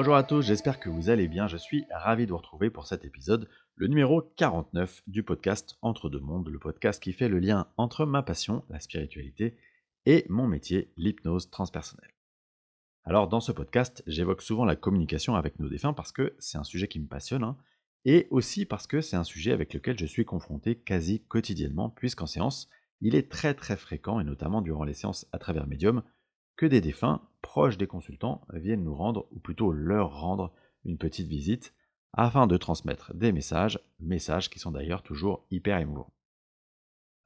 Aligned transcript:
Bonjour 0.00 0.14
à 0.14 0.22
tous, 0.22 0.42
j'espère 0.42 0.78
que 0.78 0.88
vous 0.88 1.10
allez 1.10 1.26
bien. 1.26 1.48
Je 1.48 1.56
suis 1.56 1.84
ravi 1.90 2.24
de 2.24 2.30
vous 2.30 2.36
retrouver 2.36 2.70
pour 2.70 2.86
cet 2.86 3.04
épisode, 3.04 3.48
le 3.74 3.88
numéro 3.88 4.22
49 4.22 5.02
du 5.08 5.24
podcast 5.24 5.76
Entre 5.82 6.08
deux 6.08 6.20
mondes, 6.20 6.48
le 6.48 6.58
podcast 6.60 7.02
qui 7.02 7.12
fait 7.12 7.28
le 7.28 7.40
lien 7.40 7.66
entre 7.76 8.06
ma 8.06 8.22
passion, 8.22 8.62
la 8.70 8.78
spiritualité, 8.78 9.56
et 10.06 10.24
mon 10.28 10.46
métier, 10.46 10.92
l'hypnose 10.96 11.50
transpersonnelle. 11.50 12.14
Alors 13.02 13.26
dans 13.26 13.40
ce 13.40 13.50
podcast, 13.50 14.04
j'évoque 14.06 14.42
souvent 14.42 14.64
la 14.64 14.76
communication 14.76 15.34
avec 15.34 15.58
nos 15.58 15.68
défunts 15.68 15.94
parce 15.94 16.12
que 16.12 16.36
c'est 16.38 16.58
un 16.58 16.64
sujet 16.64 16.86
qui 16.86 17.00
me 17.00 17.08
passionne, 17.08 17.42
hein, 17.42 17.56
et 18.04 18.28
aussi 18.30 18.66
parce 18.66 18.86
que 18.86 19.00
c'est 19.00 19.16
un 19.16 19.24
sujet 19.24 19.50
avec 19.50 19.74
lequel 19.74 19.98
je 19.98 20.06
suis 20.06 20.24
confronté 20.24 20.76
quasi 20.76 21.24
quotidiennement, 21.24 21.90
puisqu'en 21.90 22.26
séance, 22.26 22.70
il 23.00 23.16
est 23.16 23.28
très 23.28 23.52
très 23.52 23.76
fréquent, 23.76 24.20
et 24.20 24.24
notamment 24.24 24.62
durant 24.62 24.84
les 24.84 24.94
séances 24.94 25.26
à 25.32 25.40
travers 25.40 25.66
Medium, 25.66 26.04
que 26.58 26.66
des 26.66 26.80
défunts 26.80 27.22
proches 27.40 27.78
des 27.78 27.86
consultants 27.86 28.44
viennent 28.52 28.82
nous 28.82 28.94
rendre, 28.94 29.28
ou 29.30 29.38
plutôt 29.38 29.72
leur 29.72 30.20
rendre, 30.20 30.52
une 30.84 30.98
petite 30.98 31.28
visite, 31.28 31.72
afin 32.12 32.48
de 32.48 32.56
transmettre 32.56 33.14
des 33.14 33.30
messages, 33.30 33.78
messages 34.00 34.50
qui 34.50 34.58
sont 34.58 34.72
d'ailleurs 34.72 35.04
toujours 35.04 35.46
hyper 35.52 35.78
émouvants. 35.78 36.12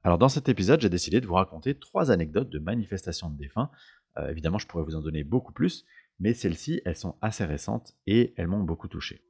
Alors 0.03 0.19
dans 0.19 0.29
cet 0.29 0.49
épisode, 0.49 0.81
j'ai 0.81 0.89
décidé 0.89 1.19
de 1.19 1.25
vous 1.25 1.33
raconter 1.33 1.73
trois 1.73 2.11
anecdotes 2.11 2.49
de 2.49 2.59
manifestations 2.59 3.31
de 3.31 3.37
défunts. 3.37 3.71
Euh, 4.17 4.29
évidemment, 4.29 4.59
je 4.59 4.67
pourrais 4.67 4.83
vous 4.83 4.95
en 4.95 5.01
donner 5.01 5.23
beaucoup 5.23 5.53
plus, 5.53 5.83
mais 6.19 6.35
celles-ci, 6.35 6.81
elles 6.85 6.95
sont 6.95 7.15
assez 7.21 7.43
récentes 7.43 7.95
et 8.05 8.35
elles 8.37 8.47
m'ont 8.47 8.63
beaucoup 8.63 8.87
touché. 8.87 9.23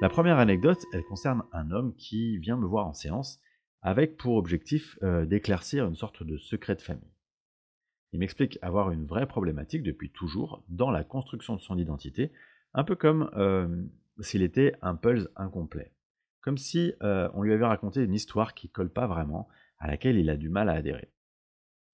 La 0.00 0.08
première 0.08 0.38
anecdote, 0.38 0.86
elle 0.92 1.04
concerne 1.04 1.42
un 1.52 1.72
homme 1.72 1.96
qui 1.96 2.38
vient 2.38 2.56
me 2.56 2.66
voir 2.66 2.86
en 2.86 2.92
séance 2.92 3.40
avec 3.84 4.16
pour 4.16 4.36
objectif 4.36 4.98
euh, 5.02 5.26
d'éclaircir 5.26 5.86
une 5.86 5.94
sorte 5.94 6.22
de 6.22 6.38
secret 6.38 6.74
de 6.74 6.80
famille. 6.80 7.12
Il 8.12 8.18
m'explique 8.18 8.58
avoir 8.62 8.90
une 8.90 9.04
vraie 9.04 9.28
problématique 9.28 9.82
depuis 9.82 10.10
toujours 10.10 10.64
dans 10.68 10.90
la 10.90 11.04
construction 11.04 11.54
de 11.54 11.60
son 11.60 11.76
identité, 11.76 12.32
un 12.72 12.82
peu 12.82 12.96
comme 12.96 13.30
euh, 13.36 13.84
s'il 14.20 14.42
était 14.42 14.72
un 14.80 14.96
puzzle 14.96 15.28
incomplet. 15.36 15.92
Comme 16.40 16.56
si 16.56 16.94
euh, 17.02 17.28
on 17.34 17.42
lui 17.42 17.52
avait 17.52 17.66
raconté 17.66 18.02
une 18.02 18.14
histoire 18.14 18.54
qui 18.54 18.70
colle 18.70 18.90
pas 18.90 19.06
vraiment, 19.06 19.48
à 19.78 19.86
laquelle 19.86 20.16
il 20.16 20.30
a 20.30 20.36
du 20.36 20.48
mal 20.48 20.70
à 20.70 20.74
adhérer. 20.74 21.10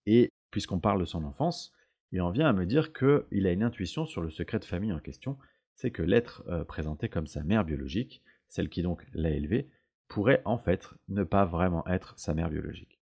Et 0.07 0.31
puisqu'on 0.53 0.79
parle 0.79 1.01
de 1.01 1.07
son 1.07 1.25
enfance, 1.25 1.73
il 2.13 2.21
en 2.23 2.31
vient 2.31 2.49
à 2.49 2.53
me 2.53 2.67
dire 2.67 2.93
qu'il 2.93 3.47
a 3.47 3.53
une 3.53 3.65
intuition 3.65 4.07
sur 4.07 4.21
le 4.21 4.31
secret 4.31 4.61
de 4.61 4.65
famille 4.65 4.93
en 4.93 5.01
question, 5.01 5.39
c'est 5.75 5.91
que 5.91 6.03
l'être 6.03 6.45
présenté 6.67 7.09
comme 7.09 7.27
sa 7.27 7.43
mère 7.43 7.65
biologique, 7.65 8.23
celle 8.49 8.69
qui 8.69 8.83
donc 8.83 9.07
l'a 9.13 9.31
élevé, 9.31 9.71
pourrait 10.11 10.43
en 10.45 10.59
fait 10.59 10.91
ne 11.09 11.25
pas 11.25 11.47
vraiment 11.47 11.87
être 11.87 12.19
sa 12.19 12.35
mère 12.35 12.51
biologique. 12.51 13.01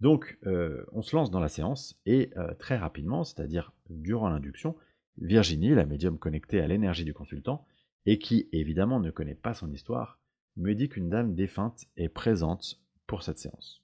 Donc 0.00 0.38
euh, 0.46 0.84
on 0.92 1.02
se 1.02 1.14
lance 1.14 1.30
dans 1.30 1.40
la 1.40 1.48
séance 1.48 2.00
et 2.06 2.30
euh, 2.36 2.54
très 2.54 2.76
rapidement, 2.76 3.22
c'est-à-dire 3.22 3.72
durant 3.90 4.30
l'induction, 4.30 4.76
Virginie, 5.18 5.74
la 5.74 5.84
médium 5.84 6.18
connectée 6.18 6.60
à 6.60 6.68
l'énergie 6.68 7.04
du 7.04 7.12
consultant, 7.12 7.66
et 8.06 8.18
qui 8.18 8.48
évidemment 8.52 9.00
ne 9.00 9.10
connaît 9.10 9.34
pas 9.34 9.52
son 9.52 9.70
histoire, 9.72 10.18
me 10.56 10.74
dit 10.74 10.88
qu'une 10.88 11.10
dame 11.10 11.34
défunte 11.34 11.84
est 11.96 12.08
présente 12.08 12.80
pour 13.06 13.22
cette 13.22 13.38
séance. 13.38 13.82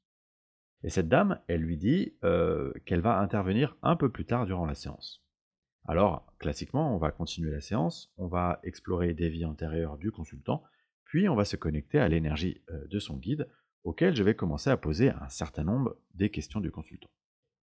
Et 0.85 0.91
cette 0.91 1.09
dame, 1.09 1.41
elle 1.49 1.61
lui 1.61 1.77
dit 1.77 2.15
euh, 2.25 2.73
qu'elle 2.87 3.01
va 3.01 3.19
intervenir 3.19 3.77
un 3.83 3.97
peu 3.97 4.11
plus 4.11 4.25
tard 4.25 4.47
durant 4.47 4.67
la 4.67 4.75
séance. 4.75 5.23
Alors, 5.87 6.33
classiquement, 6.39 6.95
on 6.95 6.99
va 6.99 7.11
continuer 7.11 7.51
la 7.51 7.61
séance, 7.61 8.13
on 8.17 8.27
va 8.27 8.61
explorer 8.63 9.13
des 9.13 9.29
vies 9.29 9.45
antérieures 9.45 9.99
du 9.99 10.13
consultant, 10.13 10.63
puis 11.05 11.29
on 11.29 11.35
va 11.35 11.45
se 11.45 11.57
connecter 11.57 11.99
à 11.99 12.09
l'énergie 12.09 12.63
euh, 12.71 12.87
de 12.89 12.99
son 12.99 13.17
guide, 13.17 13.49
auquel 13.85 14.17
je 14.17 14.23
vais 14.23 14.35
commencer 14.35 14.71
à 14.71 14.77
poser 14.77 15.11
un 15.11 15.29
certain 15.29 15.65
nombre 15.65 15.97
des 16.15 16.31
questions 16.31 16.61
du 16.61 16.71
consultant. 16.71 17.11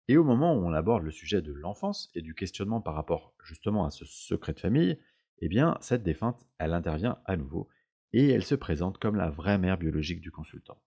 Et 0.09 0.17
au 0.17 0.25
moment 0.25 0.55
où 0.55 0.67
on 0.67 0.73
aborde 0.73 1.05
le 1.05 1.11
sujet 1.11 1.41
de 1.41 1.53
l'enfance 1.53 2.11
et 2.15 2.23
du 2.23 2.35
questionnement 2.35 2.81
par 2.81 2.95
rapport 2.95 3.35
justement 3.45 3.85
à 3.87 3.91
ce 3.91 4.05
secret 4.05 4.53
de 4.53 4.61
famille, 4.61 4.99
eh 5.39 5.49
bien 5.49 5.79
cette 5.81 6.03
défunte, 6.03 6.47
elle 6.59 6.75
intervient 6.75 7.19
à 7.25 7.37
nouveau 7.37 7.69
et 8.13 8.29
elle 8.29 8.45
se 8.45 8.55
présente 8.55 8.99
comme 8.99 9.17
la 9.17 9.31
vraie 9.31 9.59
mère 9.59 9.79
biologique 9.79 10.21
du 10.21 10.31
consultant. 10.31 10.83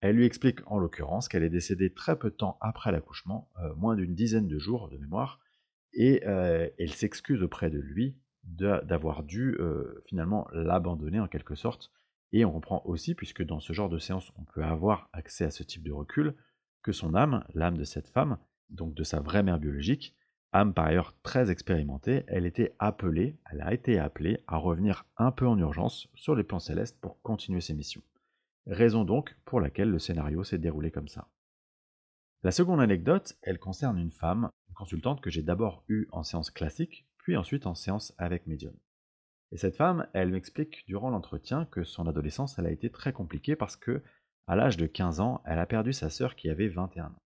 Elle 0.00 0.16
lui 0.16 0.26
explique 0.26 0.60
en 0.66 0.78
l'occurrence 0.78 1.28
qu'elle 1.28 1.44
est 1.44 1.50
décédée 1.50 1.92
très 1.92 2.18
peu 2.18 2.30
de 2.30 2.36
temps 2.36 2.58
après 2.60 2.92
l'accouchement, 2.92 3.50
euh, 3.60 3.74
moins 3.76 3.96
d'une 3.96 4.14
dizaine 4.14 4.48
de 4.48 4.58
jours 4.58 4.88
de 4.88 4.98
mémoire, 4.98 5.40
et 5.92 6.26
euh, 6.26 6.68
elle 6.78 6.92
s'excuse 6.92 7.42
auprès 7.42 7.70
de 7.70 7.78
lui 7.78 8.16
d'avoir 8.44 9.22
dû 9.22 9.56
euh, 9.58 10.02
finalement 10.06 10.48
l'abandonner 10.52 11.20
en 11.20 11.28
quelque 11.28 11.54
sorte. 11.54 11.92
Et 12.32 12.44
on 12.44 12.52
comprend 12.52 12.82
aussi, 12.84 13.14
puisque 13.14 13.44
dans 13.44 13.60
ce 13.60 13.72
genre 13.72 13.88
de 13.88 13.98
séance, 13.98 14.32
on 14.36 14.44
peut 14.44 14.64
avoir 14.64 15.08
accès 15.12 15.44
à 15.44 15.50
ce 15.50 15.62
type 15.62 15.82
de 15.82 15.92
recul, 15.92 16.34
que 16.82 16.92
son 16.92 17.14
âme, 17.14 17.44
l'âme 17.54 17.76
de 17.76 17.84
cette 17.84 18.08
femme, 18.08 18.38
donc 18.70 18.94
de 18.94 19.04
sa 19.04 19.20
vraie 19.20 19.42
mère 19.42 19.58
biologique, 19.58 20.16
âme 20.52 20.74
par 20.74 20.86
ailleurs 20.86 21.14
très 21.22 21.50
expérimentée, 21.50 22.24
elle 22.26 22.46
était 22.46 22.74
appelée, 22.78 23.38
elle 23.50 23.62
a 23.62 23.72
été 23.72 23.98
appelée 23.98 24.42
à 24.46 24.56
revenir 24.56 25.06
un 25.16 25.30
peu 25.30 25.46
en 25.46 25.58
urgence 25.58 26.08
sur 26.14 26.34
les 26.34 26.44
plans 26.44 26.58
célestes 26.58 27.00
pour 27.00 27.20
continuer 27.22 27.60
ses 27.60 27.74
missions. 27.74 28.02
Raison 28.66 29.04
donc 29.04 29.36
pour 29.44 29.60
laquelle 29.60 29.90
le 29.90 29.98
scénario 29.98 30.44
s'est 30.44 30.58
déroulé 30.58 30.90
comme 30.90 31.08
ça. 31.08 31.28
La 32.42 32.50
seconde 32.50 32.80
anecdote, 32.80 33.36
elle 33.42 33.58
concerne 33.58 33.98
une 33.98 34.10
femme, 34.10 34.50
une 34.68 34.74
consultante 34.74 35.20
que 35.20 35.30
j'ai 35.30 35.42
d'abord 35.42 35.84
eue 35.88 36.08
en 36.10 36.22
séance 36.22 36.50
classique, 36.50 37.06
puis 37.22 37.36
ensuite 37.36 37.66
en 37.66 37.74
séance 37.74 38.14
avec 38.18 38.46
médium. 38.46 38.76
Et 39.52 39.56
cette 39.56 39.76
femme, 39.76 40.06
elle 40.12 40.30
m'explique 40.30 40.84
durant 40.86 41.10
l'entretien 41.10 41.66
que 41.66 41.84
son 41.84 42.06
adolescence, 42.06 42.58
elle 42.58 42.66
a 42.66 42.70
été 42.70 42.90
très 42.90 43.12
compliquée 43.12 43.56
parce 43.56 43.76
que, 43.76 44.02
à 44.46 44.56
l'âge 44.56 44.76
de 44.76 44.86
15 44.86 45.20
ans, 45.20 45.42
elle 45.44 45.58
a 45.58 45.66
perdu 45.66 45.92
sa 45.92 46.10
sœur 46.10 46.36
qui 46.36 46.48
avait 46.50 46.68
21 46.68 47.06
ans. 47.06 47.22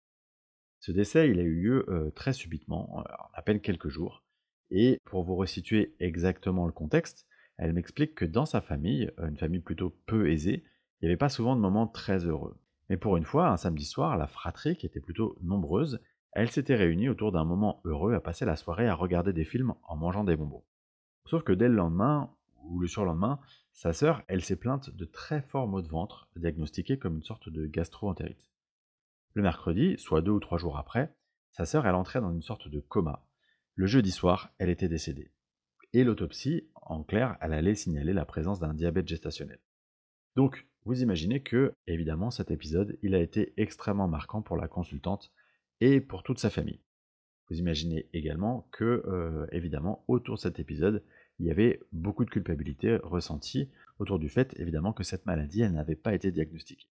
Ce 0.81 0.93
décès, 0.93 1.31
il 1.31 1.39
a 1.39 1.43
eu 1.43 1.55
lieu 1.55 1.87
euh, 1.89 2.11
très 2.11 2.33
subitement, 2.33 2.99
en 2.99 3.05
à 3.33 3.43
peine 3.43 3.61
quelques 3.61 3.89
jours. 3.89 4.25
Et 4.71 4.99
pour 5.05 5.25
vous 5.25 5.37
resituer 5.37 5.95
exactement 6.01 6.67
le 6.67 6.73
contexte, 6.73 7.27
elle 7.59 7.73
m'explique 7.73 8.15
que 8.15 8.25
dans 8.25 8.47
sa 8.47 8.61
famille, 8.61 9.11
euh, 9.19 9.29
une 9.29 9.39
famille 9.39 9.61
plutôt 9.61 9.97
peu 10.07 10.31
aisée, 10.31 10.65
il 11.01 11.05
n'y 11.05 11.09
avait 11.09 11.17
pas 11.17 11.29
souvent 11.29 11.57
de 11.57 11.61
moments 11.61 11.87
très 11.87 12.25
heureux. 12.25 12.59
Mais 12.89 12.97
pour 12.97 13.17
une 13.17 13.25
fois, 13.25 13.49
un 13.49 13.57
samedi 13.57 13.85
soir, 13.85 14.17
la 14.17 14.27
fratrie, 14.27 14.77
qui 14.77 14.87
était 14.87 15.01
plutôt 15.01 15.37
nombreuse, 15.43 16.01
elle 16.33 16.51
s'était 16.51 16.75
réunie 16.75 17.09
autour 17.09 17.33
d'un 17.33 17.45
moment 17.45 17.81
heureux 17.85 18.15
à 18.15 18.21
passer 18.21 18.45
la 18.45 18.57
soirée 18.57 18.89
à 18.89 18.95
regarder 18.95 19.33
des 19.33 19.45
films 19.45 19.75
en 19.85 19.97
mangeant 19.97 20.25
des 20.25 20.37
bonbons. 20.37 20.65
Sauf 21.27 21.43
que 21.43 21.53
dès 21.53 21.69
le 21.69 21.75
lendemain, 21.75 22.31
ou 22.65 22.79
le 22.79 22.89
surlendemain, 22.89 23.41
sa 23.73 23.93
sœur, 23.93 24.23
elle 24.29 24.43
s'est 24.43 24.57
plainte 24.57 24.91
de 24.91 25.05
très 25.05 25.43
forts 25.43 25.69
maux 25.69 25.83
de 25.83 25.89
ventre, 25.89 26.29
diagnostiqués 26.37 26.99
comme 26.99 27.17
une 27.17 27.23
sorte 27.23 27.49
de 27.49 27.67
gastro-entérite. 27.67 28.51
Le 29.35 29.43
mercredi, 29.43 29.97
soit 29.99 30.23
deux 30.23 30.33
ou 30.33 30.41
trois 30.41 30.59
jours 30.59 30.79
après, 30.79 31.15
sa 31.51 31.67
sœur, 31.67 31.87
elle 31.87 31.95
entrait 31.95 32.21
dans 32.21 32.33
une 32.33 32.43
sorte 32.43 32.69
de 32.69 32.81
coma. 32.81 33.27
Le 33.75 33.87
jeudi 33.87 34.11
soir, 34.11 34.51
elle 34.59 34.71
était 34.71 34.89
décédée. 34.89 35.33
Et 35.93 36.05
l'autopsie, 36.05 36.69
en 36.75 37.03
clair, 37.03 37.37
elle 37.41 37.53
allait 37.53 37.75
signaler 37.75 38.13
la 38.13 38.25
présence 38.25 38.61
d'un 38.61 38.75
diabète 38.75 39.09
gestationnel. 39.09 39.61
Donc, 40.37 40.67
vous 40.85 41.03
imaginez 41.03 41.43
que, 41.43 41.75
évidemment, 41.87 42.31
cet 42.31 42.51
épisode, 42.51 42.99
il 43.03 43.15
a 43.15 43.21
été 43.21 43.55
extrêmement 43.57 44.09
marquant 44.09 44.43
pour 44.43 44.57
la 44.57 44.69
consultante 44.69 45.33
et 45.81 46.01
pour 46.01 46.23
toute 46.23 46.39
sa 46.39 46.51
famille. 46.51 46.81
Vous 47.49 47.59
imaginez 47.59 48.09
également 48.13 48.69
que, 48.73 49.03
euh, 49.07 49.47
évidemment, 49.53 50.05
autour 50.09 50.37
de 50.37 50.41
cet 50.41 50.59
épisode, 50.59 51.03
il 51.39 51.47
y 51.47 51.51
avait 51.51 51.81
beaucoup 51.93 52.25
de 52.25 52.31
culpabilité 52.31 52.97
ressentie 52.97 53.71
autour 53.99 54.19
du 54.19 54.29
fait, 54.29 54.59
évidemment, 54.59 54.93
que 54.93 55.05
cette 55.05 55.27
maladie, 55.27 55.69
n'avait 55.69 55.97
pas 55.97 56.15
été 56.15 56.33
diagnostiquée. 56.33 56.89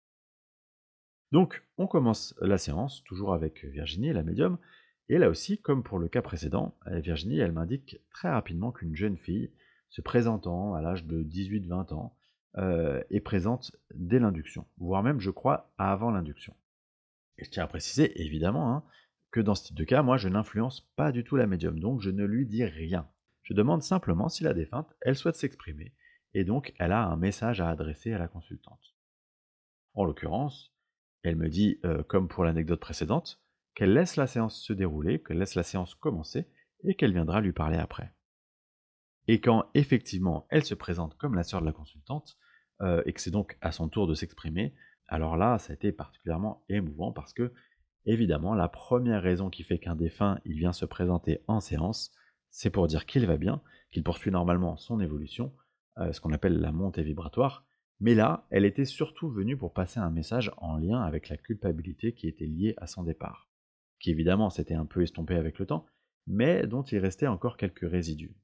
Donc, 1.31 1.65
on 1.79 1.87
commence 1.87 2.35
la 2.41 2.59
séance, 2.59 3.03
toujours 3.05 3.33
avec 3.33 3.65
Virginie, 3.65 4.13
la 4.13 4.23
médium, 4.23 4.59
et 5.09 5.19
là 5.19 5.29
aussi, 5.29 5.59
comme 5.59 5.83
pour 5.83 5.99
le 5.99 6.09
cas 6.09 6.23
précédent, 6.23 6.77
euh, 6.87 7.01
Virginie, 7.01 7.39
elle 7.39 7.53
m'indique 7.53 8.01
très 8.11 8.29
rapidement 8.29 8.73
qu'une 8.73 8.95
jeune 8.95 9.17
fille, 9.17 9.51
se 9.89 10.03
présentant 10.03 10.75
à 10.75 10.83
l'âge 10.83 11.05
de 11.05 11.23
18-20 11.23 11.93
ans, 11.93 12.17
euh, 12.59 13.03
est 13.11 13.21
présente 13.21 13.73
dès 13.95 14.19
l'induction, 14.19 14.67
voire 14.77 15.03
même, 15.03 15.21
je 15.21 15.31
crois, 15.31 15.73
avant 15.79 16.11
l'induction. 16.11 16.55
Et 17.39 17.45
je 17.45 17.51
tiens 17.51 17.65
à 17.65 17.69
préciser, 17.69 18.21
évidemment, 18.23 18.75
hein, 18.75 18.85
que 19.31 19.41
dans 19.41 19.55
ce 19.55 19.65
type 19.65 19.77
de 19.77 19.85
cas, 19.85 20.03
moi, 20.03 20.17
je 20.19 20.29
n'influence 20.29 20.81
pas 20.97 21.13
du 21.13 21.25
tout 21.25 21.37
la 21.37 21.47
médium, 21.47 21.81
donc 21.81 22.01
je 22.01 22.11
ne 22.11 22.25
lui 22.25 22.47
dis 22.47 22.65
rien. 22.65 23.09
Je 23.43 23.55
demande 23.55 23.83
simplement 23.83 24.29
si 24.29 24.45
la 24.45 24.55
défunte, 24.55 24.95
elle 25.01 25.17
souhaite 25.17 25.37
s'exprimer, 25.37 25.95
et 26.35 26.45
donc 26.45 26.73
elle 26.79 26.93
a 26.93 27.05
un 27.05 27.17
message 27.17 27.61
à 27.61 27.69
adresser 27.69 28.13
à 28.13 28.19
la 28.19 28.29
consultante. 28.29 28.95
En 29.95 30.05
l'occurrence, 30.05 30.73
elle 31.23 31.37
me 31.37 31.49
dit, 31.49 31.81
euh, 31.85 32.03
comme 32.03 32.29
pour 32.29 32.45
l'anecdote 32.45 32.81
précédente, 32.81 33.41
qu'elle 33.75 33.95
laisse 33.95 34.17
la 34.17 34.27
séance 34.27 34.61
se 34.61 34.73
dérouler, 34.73 35.23
qu'elle 35.23 35.39
laisse 35.39 35.55
la 35.55 35.63
séance 35.63 35.95
commencer, 35.95 36.49
et 36.85 36.95
qu'elle 36.95 37.13
viendra 37.13 37.41
lui 37.41 37.53
parler 37.53 37.79
après. 37.79 38.13
Et 39.29 39.41
quand 39.41 39.71
effectivement 39.75 40.47
elle 40.51 40.65
se 40.65 40.75
présente 40.75 41.17
comme 41.17 41.35
la 41.35 41.45
sœur 41.45 41.61
de 41.61 41.67
la 41.67 41.73
consultante, 41.73 42.39
euh, 42.81 43.03
et 43.07 43.13
que 43.13 43.21
c'est 43.21 43.31
donc 43.31 43.57
à 43.61 43.71
son 43.73 43.89
tour 43.89 44.07
de 44.07 44.15
s'exprimer, 44.15 44.75
alors 45.09 45.37
là, 45.37 45.59
ça 45.59 45.73
a 45.73 45.75
été 45.75 45.93
particulièrement 45.93 46.65
émouvant 46.69 47.13
parce 47.13 47.33
que, 47.33 47.53
évidemment, 48.07 48.55
la 48.55 48.69
première 48.69 49.23
raison 49.23 49.51
qui 49.51 49.63
fait 49.63 49.79
qu'un 49.79 49.97
défunt 49.97 50.39
il 50.45 50.59
vient 50.59 50.73
se 50.73 50.85
présenter 50.85 51.43
en 51.47 51.61
séance, 51.61 52.13
c'est 52.51 52.71
pour 52.71 52.87
dire 52.87 53.07
qu'il 53.07 53.27
va 53.27 53.37
bien, 53.37 53.63
qu'il 53.91 54.03
poursuit 54.03 54.31
normalement 54.31 54.77
son 54.77 55.01
évolution, 55.01 55.53
euh, 55.99 56.13
ce 56.13 56.21
qu'on 56.21 56.33
appelle 56.33 56.61
la 56.61 56.73
montée 56.73 57.03
vibratoire. 57.03 57.65
Mais 58.01 58.15
là, 58.15 58.47
elle 58.51 58.65
était 58.65 58.85
surtout 58.85 59.31
venue 59.31 59.57
pour 59.57 59.73
passer 59.73 60.01
un 60.01 60.11
message 60.11 60.51
en 60.57 60.77
lien 60.77 61.01
avec 61.03 61.29
la 61.29 61.37
culpabilité 61.37 62.15
qui 62.15 62.27
était 62.27 62.47
liée 62.47 62.75
à 62.79 62.87
son 62.87 63.03
départ. 63.03 63.49
qui 64.01 64.11
évidemment 64.11 64.51
s'était 64.51 64.75
un 64.75 64.85
peu 64.85 65.03
estompé 65.03 65.37
avec 65.37 65.61
le 65.61 65.67
temps, 65.67 65.87
mais 66.27 66.67
dont 66.67 66.83
il 66.83 66.99
restait 66.99 67.29
encore 67.29 67.57
quelques 67.57 67.89
résidus. 67.89 68.35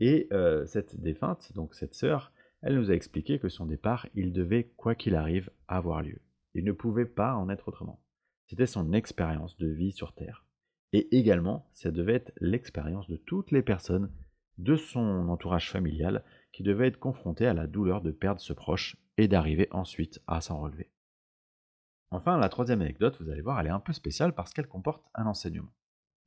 Et 0.00 0.26
euh, 0.32 0.66
cette 0.66 1.00
défunte, 1.00 1.52
donc 1.54 1.76
cette 1.76 1.94
sœur, 1.94 2.32
elle 2.64 2.76
nous 2.76 2.90
a 2.90 2.94
expliqué 2.94 3.38
que 3.38 3.50
son 3.50 3.66
départ, 3.66 4.06
il 4.14 4.32
devait, 4.32 4.72
quoi 4.78 4.94
qu'il 4.94 5.16
arrive, 5.16 5.50
avoir 5.68 6.00
lieu. 6.00 6.22
Il 6.54 6.64
ne 6.64 6.72
pouvait 6.72 7.04
pas 7.04 7.34
en 7.34 7.50
être 7.50 7.68
autrement. 7.68 8.00
C'était 8.46 8.66
son 8.66 8.94
expérience 8.94 9.58
de 9.58 9.68
vie 9.68 9.92
sur 9.92 10.14
Terre. 10.14 10.46
Et 10.94 11.14
également, 11.14 11.68
ça 11.74 11.90
devait 11.90 12.14
être 12.14 12.32
l'expérience 12.40 13.06
de 13.08 13.16
toutes 13.16 13.50
les 13.50 13.62
personnes 13.62 14.10
de 14.56 14.76
son 14.76 15.28
entourage 15.28 15.70
familial 15.70 16.24
qui 16.52 16.62
devaient 16.62 16.86
être 16.86 16.98
confrontées 16.98 17.46
à 17.46 17.52
la 17.52 17.66
douleur 17.66 18.00
de 18.00 18.12
perdre 18.12 18.40
ce 18.40 18.54
proche 18.54 18.96
et 19.18 19.28
d'arriver 19.28 19.68
ensuite 19.70 20.22
à 20.26 20.40
s'en 20.40 20.58
relever. 20.58 20.90
Enfin, 22.10 22.38
la 22.38 22.48
troisième 22.48 22.80
anecdote, 22.80 23.20
vous 23.20 23.28
allez 23.28 23.42
voir, 23.42 23.60
elle 23.60 23.66
est 23.66 23.70
un 23.70 23.80
peu 23.80 23.92
spéciale 23.92 24.34
parce 24.34 24.54
qu'elle 24.54 24.68
comporte 24.68 25.04
un 25.14 25.26
enseignement. 25.26 25.72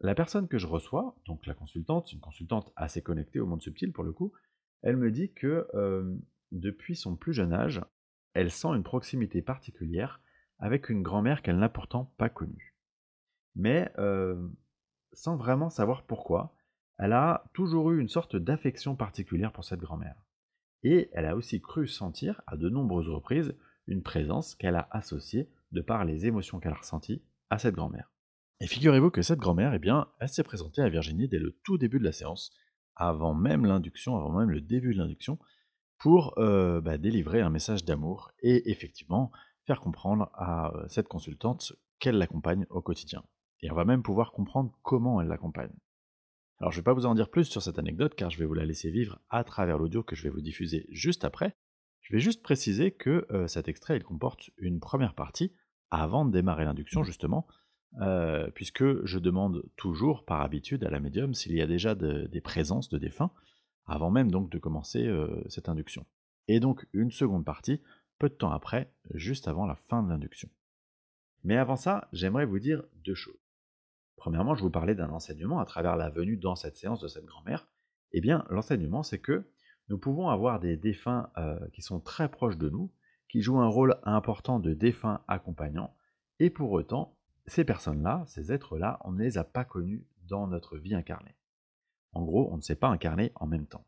La 0.02 0.14
personne 0.14 0.48
que 0.48 0.60
je 0.60 0.68
reçois, 0.68 1.16
donc 1.26 1.48
la 1.48 1.56
consultante, 1.56 2.12
une 2.12 2.20
consultante 2.20 2.72
assez 2.76 3.02
connectée 3.02 3.40
au 3.40 3.48
monde 3.48 3.64
subtil 3.64 3.92
pour 3.92 4.04
le 4.04 4.12
coup, 4.12 4.34
elle 4.82 4.98
me 4.98 5.12
dit 5.12 5.34
que 5.34 5.68
euh, 5.74 6.16
depuis 6.52 6.96
son 6.96 7.16
plus 7.16 7.34
jeune 7.34 7.54
âge, 7.54 7.82
elle 8.34 8.52
sent 8.52 8.70
une 8.70 8.84
proximité 8.84 9.42
particulière 9.42 10.22
avec 10.60 10.90
une 10.90 11.04
grand-mère 11.04 11.42
qu'elle 11.42 11.58
n'a 11.58 11.70
pourtant 11.70 12.14
pas 12.18 12.30
connue. 12.30 12.76
Mais 13.56 13.92
euh, 13.98 14.48
sans 15.14 15.36
vraiment 15.36 15.70
savoir 15.70 16.04
pourquoi, 16.04 16.56
elle 16.98 17.14
a 17.14 17.50
toujours 17.54 17.92
eu 17.92 18.00
une 18.00 18.10
sorte 18.10 18.36
d'affection 18.36 18.96
particulière 18.96 19.52
pour 19.52 19.64
cette 19.64 19.80
grand-mère. 19.80 20.16
Et 20.84 21.10
elle 21.14 21.26
a 21.26 21.36
aussi 21.36 21.62
cru 21.62 21.88
sentir, 21.88 22.42
à 22.48 22.56
de 22.56 22.70
nombreuses 22.70 23.10
reprises, 23.10 23.56
une 23.88 24.04
présence 24.04 24.56
qu'elle 24.56 24.76
a 24.76 24.88
associée, 24.92 25.50
de 25.72 25.82
par 25.82 26.06
les 26.06 26.28
émotions 26.28 26.60
qu'elle 26.60 26.72
a 26.72 26.76
ressenties, 26.76 27.24
à 27.50 27.58
cette 27.58 27.76
grand-mère. 27.76 28.12
Et 28.60 28.68
figurez-vous 28.68 29.12
que 29.12 29.22
cette 29.22 29.40
grand-mère, 29.40 29.74
eh 29.74 29.80
bien, 29.80 30.08
elle 30.20 30.30
s'est 30.30 30.44
présentée 30.44 30.82
à 30.82 30.90
Virginie 30.90 31.28
dès 31.28 31.40
le 31.40 31.58
tout 31.64 31.78
début 31.78 32.00
de 32.00 32.04
la 32.04 32.12
séance, 32.12 32.52
avant 32.98 33.34
même 33.34 33.66
l'induction, 33.66 34.18
avant 34.18 34.32
même 34.32 34.50
le 34.50 34.62
début 34.62 34.94
de 34.94 35.00
l'induction, 35.00 35.40
pour 35.98 36.38
euh, 36.38 36.82
bah, 36.82 36.98
délivrer 36.98 37.42
un 37.42 37.50
message 37.50 37.86
d'amour 37.86 38.32
et 38.42 38.70
effectivement 38.70 39.32
faire 39.66 39.82
comprendre 39.82 40.30
à 40.34 40.76
euh, 40.76 40.88
cette 40.88 41.08
consultante 41.08 41.74
qu'elle 42.00 42.18
l'accompagne 42.18 42.66
au 42.70 42.82
quotidien. 42.82 43.24
Et 43.62 43.72
on 43.72 43.76
va 43.76 43.86
même 43.86 44.04
pouvoir 44.04 44.32
comprendre 44.32 44.78
comment 44.84 45.22
elle 45.22 45.28
l'accompagne. 45.28 45.74
Alors 46.60 46.72
je 46.72 46.78
ne 46.78 46.82
vais 46.82 46.86
pas 46.86 46.94
vous 46.94 47.06
en 47.06 47.16
dire 47.16 47.30
plus 47.30 47.46
sur 47.46 47.62
cette 47.62 47.80
anecdote 47.80 48.16
car 48.16 48.30
je 48.30 48.40
vais 48.40 48.46
vous 48.46 48.54
la 48.54 48.66
laisser 48.66 48.90
vivre 48.90 49.20
à 49.30 49.44
travers 49.44 49.78
l'audio 49.78 50.04
que 50.04 50.16
je 50.16 50.24
vais 50.24 50.30
vous 50.30 50.42
diffuser 50.42 50.88
juste 50.90 51.24
après. 51.24 51.56
Je 52.02 52.14
vais 52.14 52.20
juste 52.20 52.42
préciser 52.42 52.92
que 52.92 53.28
euh, 53.32 53.48
cet 53.48 53.68
extrait 53.68 53.98
il 53.98 54.04
comporte 54.04 54.50
une 54.58 54.80
première 54.80 55.14
partie 55.14 55.54
avant 55.90 56.26
de 56.26 56.32
démarrer 56.32 56.66
l'induction 56.66 57.04
justement, 57.04 57.48
euh, 58.02 58.50
puisque 58.52 59.06
je 59.06 59.20
demande 59.20 59.64
toujours 59.76 60.26
par 60.26 60.42
habitude 60.42 60.84
à 60.84 60.90
la 60.90 61.00
médium 61.00 61.34
s'il 61.34 61.54
y 61.54 61.62
a 61.62 61.68
déjà 61.68 61.96
des 61.96 62.42
présences 62.42 62.90
de 62.90 62.98
défunts, 62.98 63.32
avant 63.86 64.12
même 64.12 64.30
donc 64.30 64.52
de 64.52 64.60
commencer 64.60 65.08
euh, 65.08 65.44
cette 65.48 65.70
induction. 65.70 66.06
Et 66.48 66.60
donc 66.60 66.86
une 66.94 67.12
seconde 67.12 67.46
partie, 67.46 67.82
peu 68.20 68.30
de 68.30 68.34
temps 68.34 68.52
après, 68.52 68.94
juste 69.14 69.48
avant 69.48 69.66
la 69.66 69.76
fin 69.76 70.04
de 70.04 70.10
l'induction. 70.10 70.50
Mais 71.44 71.58
avant 71.58 71.76
ça, 71.76 72.08
j'aimerais 72.14 72.46
vous 72.46 72.60
dire 72.60 72.84
deux 73.06 73.16
choses. 73.16 73.40
Premièrement, 74.16 74.56
je 74.56 74.64
vous 74.64 74.72
parlais 74.72 74.96
d'un 74.96 75.10
enseignement 75.10 75.60
à 75.60 75.66
travers 75.66 75.96
la 75.96 76.10
venue 76.10 76.38
dans 76.38 76.56
cette 76.56 76.76
séance 76.76 77.02
de 77.02 77.08
cette 77.08 77.26
grand-mère. 77.26 77.68
Eh 78.12 78.22
bien, 78.22 78.46
l'enseignement, 78.50 79.04
c'est 79.04 79.20
que 79.20 79.50
nous 79.90 79.98
pouvons 79.98 80.30
avoir 80.30 80.60
des 80.60 80.76
défunts 80.76 81.30
euh, 81.38 81.60
qui 81.74 81.82
sont 81.82 82.00
très 82.00 82.30
proches 82.30 82.58
de 82.58 82.70
nous, 82.70 82.92
qui 83.30 83.42
jouent 83.42 83.60
un 83.60 83.68
rôle 83.68 84.00
important 84.04 84.60
de 84.60 84.74
défunts 84.74 85.22
accompagnants, 85.28 85.96
et 86.40 86.50
pour 86.50 86.72
autant, 86.72 87.17
ces 87.48 87.64
personnes-là, 87.64 88.24
ces 88.28 88.52
êtres-là, 88.52 89.00
on 89.04 89.12
ne 89.12 89.24
les 89.24 89.38
a 89.38 89.44
pas 89.44 89.66
connus 89.66 90.06
dans 90.28 90.48
notre 90.48 90.78
vie 90.78 90.96
incarnée. 90.96 91.36
En 92.12 92.24
gros, 92.24 92.50
on 92.52 92.58
ne 92.58 92.62
s'est 92.62 92.76
pas 92.76 92.90
incarné 92.90 93.32
en 93.36 93.48
même 93.48 93.68
temps. 93.68 93.86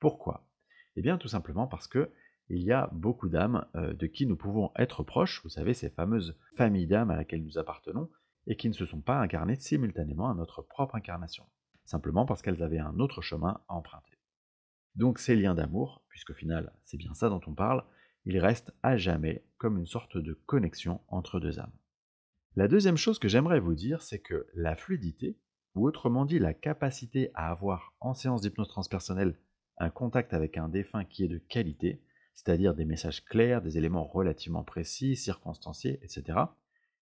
Pourquoi? 0.00 0.48
Eh 0.96 1.02
bien, 1.02 1.18
tout 1.18 1.28
simplement 1.28 1.66
parce 1.66 1.86
que 1.86 2.10
il 2.48 2.62
y 2.62 2.72
a 2.72 2.88
beaucoup 2.92 3.28
d'âmes 3.28 3.66
euh, 3.76 3.94
de 3.94 4.06
qui 4.06 4.26
nous 4.26 4.36
pouvons 4.36 4.72
être 4.76 5.02
proches, 5.02 5.42
vous 5.42 5.48
savez, 5.48 5.74
ces 5.74 5.90
fameuses 5.90 6.36
familles 6.56 6.86
d'âmes 6.86 7.10
à 7.10 7.16
laquelle 7.16 7.44
nous 7.44 7.58
appartenons, 7.58 8.10
et 8.46 8.56
qui 8.56 8.68
ne 8.68 8.74
se 8.74 8.84
sont 8.84 9.00
pas 9.00 9.20
incarnées 9.20 9.56
simultanément 9.56 10.28
à 10.28 10.34
notre 10.34 10.62
propre 10.62 10.96
incarnation, 10.96 11.44
simplement 11.84 12.26
parce 12.26 12.42
qu'elles 12.42 12.62
avaient 12.62 12.78
un 12.78 12.98
autre 12.98 13.22
chemin 13.22 13.60
à 13.68 13.74
emprunter. 13.74 14.18
Donc 14.96 15.18
ces 15.18 15.36
liens 15.36 15.54
d'amour, 15.54 16.02
puisqu'au 16.08 16.34
final 16.34 16.72
c'est 16.84 16.96
bien 16.96 17.14
ça 17.14 17.28
dont 17.28 17.40
on 17.46 17.54
parle, 17.54 17.84
ils 18.24 18.38
restent 18.38 18.72
à 18.82 18.96
jamais 18.96 19.44
comme 19.58 19.78
une 19.78 19.86
sorte 19.86 20.18
de 20.18 20.34
connexion 20.34 21.00
entre 21.08 21.40
deux 21.40 21.58
âmes. 21.60 21.72
La 22.54 22.68
deuxième 22.68 22.98
chose 22.98 23.18
que 23.18 23.28
j'aimerais 23.28 23.60
vous 23.60 23.74
dire, 23.74 24.02
c'est 24.02 24.18
que 24.18 24.46
la 24.52 24.76
fluidité, 24.76 25.38
ou 25.74 25.88
autrement 25.88 26.26
dit 26.26 26.38
la 26.38 26.52
capacité 26.52 27.30
à 27.32 27.50
avoir 27.50 27.94
en 27.98 28.12
séance 28.12 28.42
d'hypnose 28.42 28.68
transpersonnelle 28.68 29.38
un 29.78 29.88
contact 29.88 30.34
avec 30.34 30.58
un 30.58 30.68
défunt 30.68 31.06
qui 31.06 31.24
est 31.24 31.28
de 31.28 31.38
qualité, 31.38 32.02
c'est-à-dire 32.34 32.74
des 32.74 32.84
messages 32.84 33.24
clairs, 33.24 33.62
des 33.62 33.78
éléments 33.78 34.04
relativement 34.04 34.64
précis, 34.64 35.16
circonstanciés, 35.16 35.98
etc., 36.02 36.40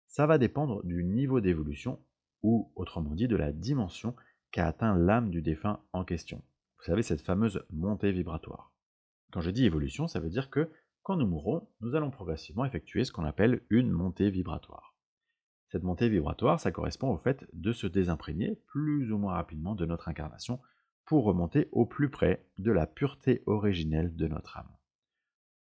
ça 0.07 0.27
va 0.27 0.39
dépendre 0.39 0.83
du 0.83 1.05
niveau 1.05 1.43
d'évolution, 1.43 2.01
ou 2.43 2.73
autrement 2.75 3.15
dit 3.15 3.29
de 3.29 3.37
la 3.37 3.53
dimension 3.53 4.17
qu'a 4.51 4.67
atteint 4.67 4.97
l'âme 4.97 5.29
du 5.29 5.43
défunt 5.43 5.81
en 5.93 6.05
question. 6.05 6.43
Vous 6.79 6.85
savez, 6.85 7.03
cette 7.03 7.21
fameuse 7.21 7.63
montée 7.69 8.13
vibratoire. 8.13 8.73
Quand 9.31 9.43
je 9.43 9.51
dis 9.51 9.67
évolution, 9.67 10.09
ça 10.09 10.21
veut 10.21 10.31
dire 10.31 10.49
que 10.49 10.71
quand 11.03 11.17
nous 11.17 11.27
mourrons, 11.27 11.69
nous 11.83 11.95
allons 11.95 12.11
progressivement 12.11 12.65
effectuer 12.65 13.05
ce 13.05 13.13
qu'on 13.13 13.27
appelle 13.27 13.63
une 13.69 13.91
montée 13.91 14.31
vibratoire. 14.31 14.94
Cette 15.71 15.83
montée 15.83 16.09
vibratoire, 16.09 16.61
ça 16.61 16.73
correspond 16.73 17.13
au 17.13 17.19
fait 17.19 17.47
de 17.53 17.73
se 17.73 17.87
désimprégner 17.87 18.57
plus 18.67 19.13
ou 19.13 19.19
moins 19.19 19.35
rapidement 19.35 19.75
de 19.75 19.87
notre 19.87 20.09
incarnation 20.09 20.61
pour 21.05 21.25
remonter 21.25 21.69
au 21.73 21.85
plus 21.85 22.09
près 22.09 22.47
de 22.59 22.73
la 22.73 22.87
pureté 22.87 23.43
originelle 23.47 24.15
de 24.15 24.29
notre 24.29 24.57
âme. 24.59 24.71